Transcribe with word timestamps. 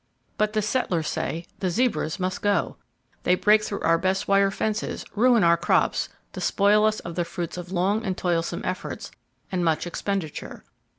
But 0.39 0.53
the 0.53 0.63
settlers 0.63 1.07
say, 1.07 1.45
"The 1.59 1.69
zebras 1.69 2.19
must 2.19 2.41
go! 2.41 2.77
They 3.21 3.35
break 3.35 3.63
through 3.63 3.81
our 3.81 3.99
best 3.99 4.27
wire 4.27 4.49
fences, 4.49 5.05
ruin 5.13 5.43
our 5.43 5.57
crops, 5.57 6.09
despoil 6.33 6.85
us 6.85 7.01
of 7.01 7.13
the 7.13 7.23
fruits 7.23 7.55
of 7.55 7.71
long 7.71 8.03
and 8.03 8.17
toilsome 8.17 8.61
efforts, 8.65 9.11
and 9.51 9.63
much 9.63 9.85
expenditure. 9.85 10.63